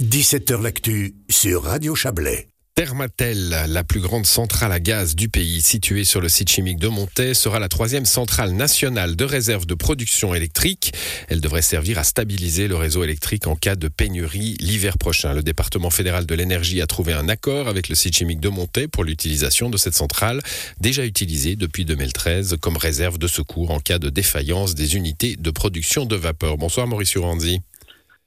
[0.00, 2.46] 17h L'actu sur Radio Chablais.
[2.76, 6.86] Thermatel, la plus grande centrale à gaz du pays, située sur le site chimique de
[6.86, 10.92] Montet, sera la troisième centrale nationale de réserve de production électrique.
[11.26, 15.34] Elle devrait servir à stabiliser le réseau électrique en cas de pénurie l'hiver prochain.
[15.34, 18.86] Le département fédéral de l'énergie a trouvé un accord avec le site chimique de Montet
[18.86, 20.40] pour l'utilisation de cette centrale,
[20.78, 25.50] déjà utilisée depuis 2013 comme réserve de secours en cas de défaillance des unités de
[25.50, 26.56] production de vapeur.
[26.56, 27.62] Bonsoir Maurice Uranzi.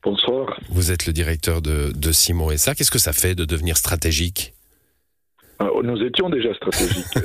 [0.04, 0.60] Bonsoir.
[0.70, 2.74] Vous êtes le directeur de, de Simon SA.
[2.74, 4.54] Qu'est-ce que ça fait de devenir stratégique?
[5.60, 7.06] Ah, nous étions déjà stratégiques,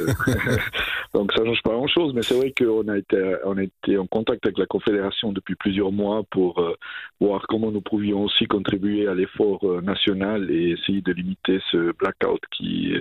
[1.17, 3.17] donc ça ne change pas grand-chose, mais c'est vrai qu'on a été,
[3.47, 6.75] on a été en contact avec la Confédération depuis plusieurs mois pour euh,
[7.21, 11.93] voir comment nous pouvions aussi contribuer à l'effort euh, national et essayer de limiter ce
[11.97, 12.93] blackout qui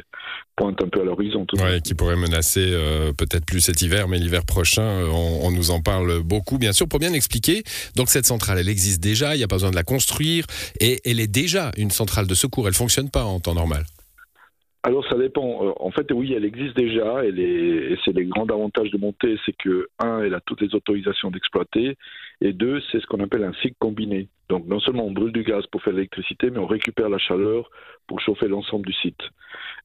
[0.55, 1.45] pointe un peu à l'horizon.
[1.57, 5.71] Ouais, qui pourrait menacer euh, peut-être plus cet hiver, mais l'hiver prochain, on, on, nous
[5.71, 6.87] en parle beaucoup, bien sûr.
[6.87, 7.63] Pour bien expliquer,
[7.97, 10.45] donc cette centrale, elle existe déjà, il n'y a pas besoin de la construire,
[10.79, 13.83] et elle est déjà une centrale de secours, elle fonctionne pas en temps normal.
[14.85, 15.65] Alors ça dépend.
[15.65, 17.25] Euh, en fait, oui, elle existe déjà.
[17.25, 21.31] Et c'est les grands avantages de monter, c'est que un, elle a toutes les autorisations
[21.31, 21.97] d'exploiter,
[22.39, 24.27] et deux, c'est ce qu'on appelle un cycle combiné.
[24.47, 27.71] Donc non seulement on brûle du gaz pour faire l'électricité, mais on récupère la chaleur
[28.05, 29.21] pour chauffer l'ensemble du site.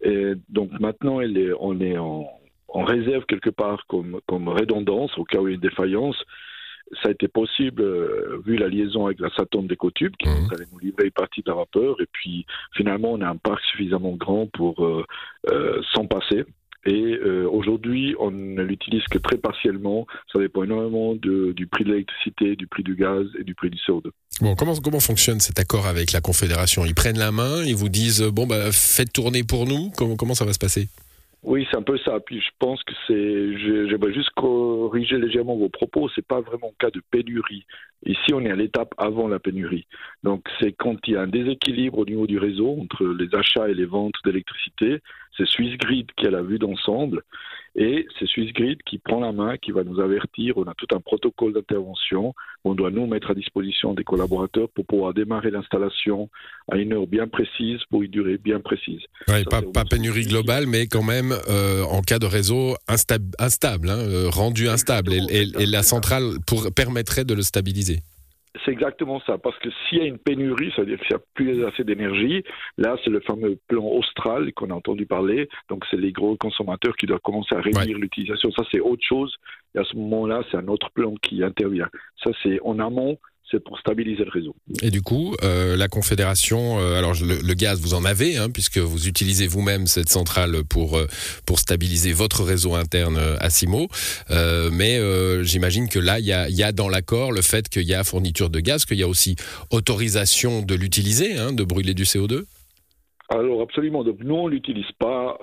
[0.02, 2.28] Et donc maintenant, elle est, on est en,
[2.68, 6.22] en réserve quelque part comme, comme redondance au cas où il y a une défaillance
[7.02, 10.48] ça a été possible euh, vu la liaison avec la Saturn d'Ecotube qui mmh.
[10.52, 13.62] allait nous livrer une partie de la vapeur et puis finalement on a un parc
[13.64, 15.04] suffisamment grand pour euh,
[15.50, 16.44] euh, s'en passer.
[16.86, 20.06] Et aujourd'hui, on ne l'utilise que très partiellement.
[20.32, 23.68] Ça dépend énormément de, du prix de l'électricité, du prix du gaz et du prix
[23.68, 24.04] du CO2.
[24.40, 26.86] Bon, comment, comment fonctionne cet accord avec la Confédération?
[26.86, 29.90] Ils prennent la main, ils vous disent bon bah faites tourner pour nous.
[29.94, 30.88] Comment, comment ça va se passer?
[31.42, 32.20] Oui, c'est un peu ça.
[32.20, 33.88] Puis je pense que c'est.
[33.88, 36.10] J'aimerais juste corriger légèrement vos propos.
[36.14, 37.64] C'est pas vraiment un cas de pénurie.
[38.04, 39.86] Ici, on est à l'étape avant la pénurie.
[40.22, 43.68] Donc, c'est quand il y a un déséquilibre au niveau du réseau entre les achats
[43.68, 45.00] et les ventes d'électricité.
[45.40, 47.22] C'est Swissgrid qui a la vue d'ensemble.
[47.76, 50.58] Et c'est Swissgrid qui prend la main, qui va nous avertir.
[50.58, 52.34] On a tout un protocole d'intervention.
[52.64, 56.28] On doit nous mettre à disposition des collaborateurs pour pouvoir démarrer l'installation
[56.70, 59.00] à une heure bien précise pour une durée bien précise.
[59.26, 64.68] pas, pénurie globale, mais quand même euh, en cas de réseau instable, hein, euh, rendu
[64.68, 65.12] instable.
[65.12, 68.00] Et, et, la centrale pour, permettrait de le stabiliser.
[68.64, 71.64] C'est exactement ça, parce que s'il y a une pénurie, c'est-à-dire qu'il n'y a plus
[71.64, 72.42] assez d'énergie,
[72.78, 76.96] là c'est le fameux plan austral qu'on a entendu parler, donc c'est les gros consommateurs
[76.96, 79.36] qui doivent commencer à réduire l'utilisation, ça c'est autre chose,
[79.74, 81.88] et à ce moment-là c'est un autre plan qui intervient.
[82.24, 83.18] Ça c'est en amont,
[83.50, 84.54] c'est pour stabiliser le réseau.
[84.82, 88.78] Et du coup, euh, la Confédération, euh, alors le, gaz, vous en avez, hein, puisque
[88.78, 91.06] vous utilisez vous-même cette centrale pour euh,
[91.46, 93.88] pour stabiliser votre réseau interne à Simo.
[94.72, 95.00] mais
[95.42, 98.04] j'imagine que là, il y a, y a, dans l'accord le fait qu'il y a
[98.04, 99.36] fourniture de gaz, qu'il y a aussi
[99.70, 102.44] autorisation de l'utiliser, hein, de brûler du CO2.
[103.28, 104.04] Alors absolument.
[104.04, 105.38] Donc nous on l'utilise pas.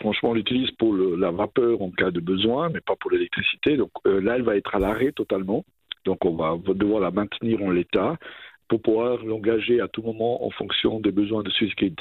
[0.00, 3.76] franchement, on l'utilise pour la vapeur en cas de besoin, mais pas pour l'électricité.
[3.76, 5.64] Donc là, elle va être à l'arrêt totalement.
[6.04, 8.16] Donc on va devoir la maintenir en l'état
[8.68, 11.98] pour pouvoir l'engager à tout moment en fonction des besoins de SwissGrid.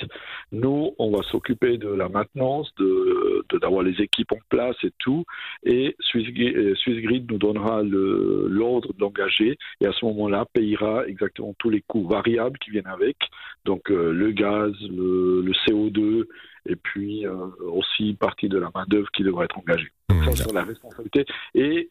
[0.51, 5.23] Nous, on va s'occuper de la maintenance, de d'avoir les équipes en place et tout,
[5.63, 11.81] et SwissGrid, euh, nous donnera l'ordre d'engager et à ce moment-là payera exactement tous les
[11.81, 13.17] coûts variables qui viennent avec,
[13.65, 16.25] donc euh, le gaz, le, CO2
[16.67, 19.91] et puis euh, aussi partie de la main d'œuvre qui devra être engagée.
[20.09, 21.25] Donc ça, c'est la responsabilité.
[21.55, 21.89] Et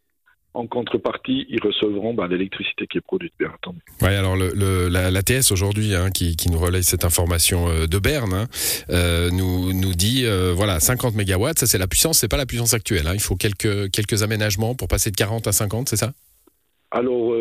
[0.56, 3.78] en contrepartie, ils recevront bah, l'électricité qui est produite, bien entendu.
[4.00, 8.32] Oui, alors le, la, TS aujourd'hui, hein, qui, nous relaye cette information euh, de Berne,
[8.32, 8.46] hein,
[8.88, 12.46] euh, nous, nous dit euh, voilà 50 mégawatts, ça c'est la puissance, c'est pas la
[12.46, 13.06] puissance actuelle.
[13.06, 13.12] Hein.
[13.14, 16.12] il faut quelques, quelques aménagements pour passer de 40 à 50, c'est ça?
[16.90, 17.34] Alors,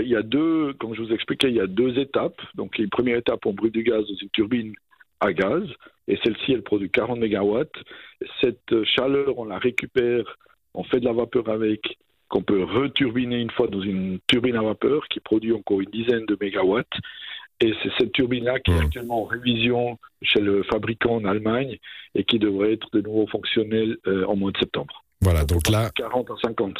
[0.00, 2.40] il y a deux, comme je vous expliquais, il y a deux étapes.
[2.56, 4.72] Donc, une première étape, on brûle du gaz dans une turbine
[5.20, 5.62] à gaz,
[6.08, 7.76] et celle-ci, elle produit 40 mégawatts.
[8.40, 10.24] Cette chaleur, on la récupère,
[10.74, 11.93] on fait de la vapeur avec,
[12.28, 16.26] qu'on peut returbiner une fois dans une turbine à vapeur qui produit encore une dizaine
[16.26, 16.86] de mégawatts.
[17.60, 21.78] Et c'est cette turbine-là qui est actuellement en révision chez le fabricant en Allemagne
[22.14, 25.04] et qui devrait être de nouveau fonctionnelle euh, en mois de septembre.
[25.20, 25.90] Voilà, donc là.
[25.94, 26.76] 40 à 50.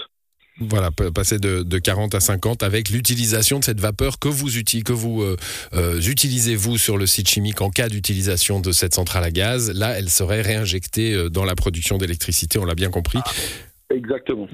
[0.61, 4.93] Voilà, passer de, de, 40 à 50 avec l'utilisation de cette vapeur que vous, que
[4.93, 5.37] vous euh,
[5.73, 9.73] euh, utilisez vous sur le site chimique en cas d'utilisation de cette centrale à gaz.
[9.73, 13.19] Là, elle serait réinjectée dans la production d'électricité, on l'a bien compris.
[13.25, 13.31] Ah.
[13.97, 14.49] Exactement.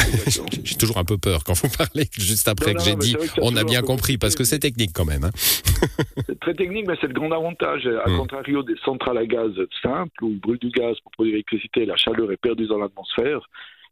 [0.64, 3.64] J'ai toujours un peu peur quand vous parlez juste après que j'ai dit on a
[3.64, 5.24] bien compris parce que c'est technique quand même.
[5.24, 5.30] Hein.
[6.26, 7.86] c'est très technique, mais c'est le grand avantage.
[7.86, 8.16] À mm.
[8.18, 9.52] contrario des centrales à gaz
[9.82, 13.40] simples où il brûle du gaz pour produire l'électricité, la chaleur est perdue dans l'atmosphère.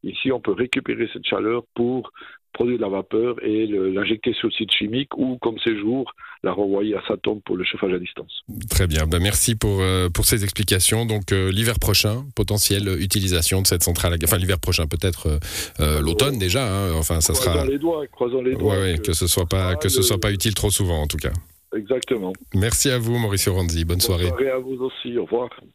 [0.05, 2.13] Ici, on peut récupérer cette chaleur pour
[2.53, 6.13] produire de la vapeur et l'injecter sur le site chimique ou, comme ces jours,
[6.43, 8.43] la renvoyer à sa tombe pour le chauffage à distance.
[8.71, 9.07] Très bien.
[9.07, 11.05] Ben, merci pour, euh, pour ces explications.
[11.07, 14.17] Donc, euh, l'hiver prochain, potentielle utilisation de cette centrale.
[14.23, 15.39] Enfin, l'hiver prochain, peut-être
[15.81, 16.67] euh, l'automne déjà.
[16.67, 16.93] Hein.
[16.95, 17.67] Enfin, ça croisons sera.
[17.67, 18.79] les doigts, croisons les doigts.
[18.79, 21.19] Ouais, que, que, ce soit pas, que ce soit pas utile trop souvent, en tout
[21.19, 21.33] cas.
[21.77, 22.33] Exactement.
[22.55, 23.85] Merci à vous, Mauricio Ronzi.
[23.85, 24.29] Bonne, Bonne soirée.
[24.29, 25.19] soirée à vous aussi.
[25.19, 25.51] Au revoir.